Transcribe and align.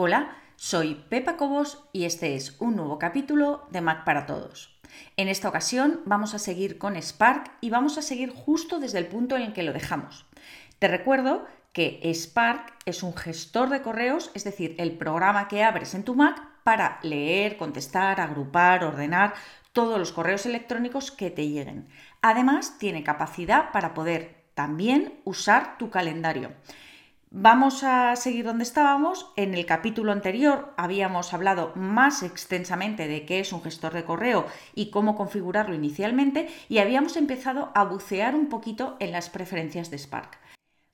Hola, 0.00 0.36
soy 0.54 0.94
Pepa 1.08 1.36
Cobos 1.36 1.82
y 1.92 2.04
este 2.04 2.36
es 2.36 2.54
un 2.60 2.76
nuevo 2.76 3.00
capítulo 3.00 3.66
de 3.72 3.80
Mac 3.80 4.04
para 4.04 4.26
Todos. 4.26 4.78
En 5.16 5.26
esta 5.26 5.48
ocasión 5.48 6.02
vamos 6.04 6.34
a 6.34 6.38
seguir 6.38 6.78
con 6.78 6.94
Spark 6.94 7.50
y 7.60 7.70
vamos 7.70 7.98
a 7.98 8.02
seguir 8.02 8.30
justo 8.30 8.78
desde 8.78 8.98
el 8.98 9.08
punto 9.08 9.34
en 9.34 9.42
el 9.42 9.52
que 9.52 9.64
lo 9.64 9.72
dejamos. 9.72 10.24
Te 10.78 10.86
recuerdo 10.86 11.46
que 11.72 12.00
Spark 12.14 12.74
es 12.84 13.02
un 13.02 13.12
gestor 13.12 13.70
de 13.70 13.82
correos, 13.82 14.30
es 14.34 14.44
decir, 14.44 14.76
el 14.78 14.92
programa 14.92 15.48
que 15.48 15.64
abres 15.64 15.94
en 15.94 16.04
tu 16.04 16.14
Mac 16.14 16.40
para 16.62 17.00
leer, 17.02 17.56
contestar, 17.56 18.20
agrupar, 18.20 18.84
ordenar 18.84 19.34
todos 19.72 19.98
los 19.98 20.12
correos 20.12 20.46
electrónicos 20.46 21.10
que 21.10 21.32
te 21.32 21.48
lleguen. 21.48 21.88
Además, 22.22 22.78
tiene 22.78 23.02
capacidad 23.02 23.72
para 23.72 23.94
poder 23.94 24.44
también 24.54 25.20
usar 25.24 25.76
tu 25.76 25.90
calendario. 25.90 26.52
Vamos 27.30 27.84
a 27.84 28.16
seguir 28.16 28.46
donde 28.46 28.64
estábamos. 28.64 29.30
En 29.36 29.52
el 29.52 29.66
capítulo 29.66 30.12
anterior 30.12 30.72
habíamos 30.78 31.34
hablado 31.34 31.72
más 31.74 32.22
extensamente 32.22 33.06
de 33.06 33.26
qué 33.26 33.40
es 33.40 33.52
un 33.52 33.62
gestor 33.62 33.92
de 33.92 34.04
correo 34.04 34.46
y 34.74 34.90
cómo 34.90 35.14
configurarlo 35.14 35.74
inicialmente 35.74 36.48
y 36.70 36.78
habíamos 36.78 37.18
empezado 37.18 37.70
a 37.74 37.84
bucear 37.84 38.34
un 38.34 38.48
poquito 38.48 38.96
en 38.98 39.12
las 39.12 39.28
preferencias 39.28 39.90
de 39.90 39.98
Spark. 39.98 40.38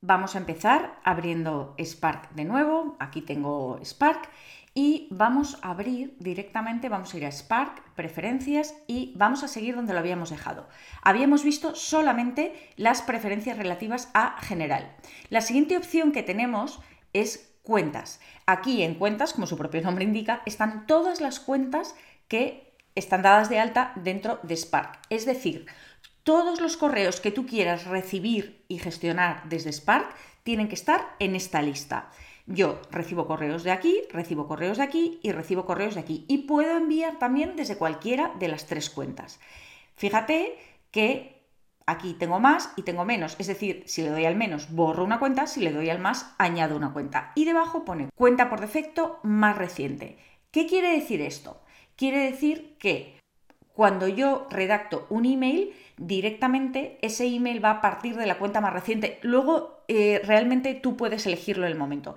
Vamos 0.00 0.34
a 0.34 0.38
empezar 0.38 0.98
abriendo 1.04 1.76
Spark 1.78 2.32
de 2.32 2.44
nuevo. 2.44 2.96
Aquí 2.98 3.22
tengo 3.22 3.78
Spark 3.84 4.28
y 4.76 5.08
vamos 5.10 5.58
a 5.62 5.70
abrir 5.70 6.14
directamente, 6.18 6.90
vamos 6.90 7.14
a 7.14 7.16
ir 7.16 7.24
a 7.24 7.32
Spark, 7.32 7.82
preferencias 7.94 8.74
y 8.86 9.14
vamos 9.16 9.42
a 9.42 9.48
seguir 9.48 9.74
donde 9.74 9.94
lo 9.94 9.98
habíamos 9.98 10.28
dejado. 10.28 10.68
Habíamos 11.00 11.44
visto 11.44 11.74
solamente 11.74 12.54
las 12.76 13.00
preferencias 13.00 13.56
relativas 13.56 14.10
a 14.12 14.38
general. 14.42 14.94
La 15.30 15.40
siguiente 15.40 15.78
opción 15.78 16.12
que 16.12 16.22
tenemos 16.22 16.78
es 17.14 17.56
cuentas. 17.62 18.20
Aquí 18.44 18.82
en 18.82 18.96
cuentas, 18.96 19.32
como 19.32 19.46
su 19.46 19.56
propio 19.56 19.80
nombre 19.80 20.04
indica, 20.04 20.42
están 20.44 20.86
todas 20.86 21.22
las 21.22 21.40
cuentas 21.40 21.96
que 22.28 22.74
están 22.94 23.22
dadas 23.22 23.48
de 23.48 23.58
alta 23.58 23.92
dentro 23.96 24.40
de 24.42 24.58
Spark. 24.58 25.00
Es 25.08 25.24
decir, 25.24 25.64
todos 26.22 26.60
los 26.60 26.76
correos 26.76 27.22
que 27.22 27.30
tú 27.30 27.46
quieras 27.46 27.86
recibir 27.86 28.62
y 28.68 28.76
gestionar 28.78 29.48
desde 29.48 29.72
Spark 29.72 30.14
tienen 30.42 30.68
que 30.68 30.74
estar 30.74 31.00
en 31.18 31.34
esta 31.34 31.62
lista. 31.62 32.10
Yo 32.46 32.80
recibo 32.90 33.26
correos 33.26 33.64
de 33.64 33.72
aquí, 33.72 34.02
recibo 34.10 34.46
correos 34.46 34.78
de 34.78 34.84
aquí 34.84 35.18
y 35.22 35.32
recibo 35.32 35.66
correos 35.66 35.94
de 35.94 36.00
aquí. 36.00 36.24
Y 36.28 36.38
puedo 36.38 36.76
enviar 36.76 37.18
también 37.18 37.56
desde 37.56 37.76
cualquiera 37.76 38.32
de 38.38 38.48
las 38.48 38.66
tres 38.66 38.88
cuentas. 38.88 39.40
Fíjate 39.96 40.56
que 40.92 41.42
aquí 41.86 42.14
tengo 42.14 42.38
más 42.38 42.72
y 42.76 42.82
tengo 42.82 43.04
menos. 43.04 43.34
Es 43.40 43.48
decir, 43.48 43.82
si 43.86 44.02
le 44.02 44.10
doy 44.10 44.26
al 44.26 44.36
menos, 44.36 44.70
borro 44.72 45.04
una 45.04 45.18
cuenta, 45.18 45.46
si 45.48 45.60
le 45.60 45.72
doy 45.72 45.90
al 45.90 45.98
más, 45.98 46.34
añado 46.38 46.76
una 46.76 46.92
cuenta. 46.92 47.32
Y 47.34 47.46
debajo 47.46 47.84
pone 47.84 48.10
cuenta 48.14 48.48
por 48.48 48.60
defecto 48.60 49.18
más 49.24 49.58
reciente. 49.58 50.18
¿Qué 50.52 50.66
quiere 50.66 50.92
decir 50.92 51.20
esto? 51.22 51.60
Quiere 51.96 52.18
decir 52.18 52.76
que 52.78 53.18
cuando 53.72 54.06
yo 54.06 54.46
redacto 54.50 55.06
un 55.10 55.26
email, 55.26 55.74
directamente 55.96 56.98
ese 57.02 57.26
email 57.26 57.64
va 57.64 57.72
a 57.72 57.80
partir 57.80 58.16
de 58.16 58.26
la 58.26 58.38
cuenta 58.38 58.60
más 58.60 58.72
reciente. 58.72 59.18
Luego, 59.22 59.84
eh, 59.88 60.22
realmente 60.24 60.74
tú 60.74 60.96
puedes 60.96 61.26
elegirlo 61.26 61.66
en 61.66 61.72
el 61.72 61.78
momento. 61.78 62.16